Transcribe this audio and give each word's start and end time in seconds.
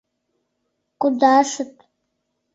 Кудашыт! 1.01 1.73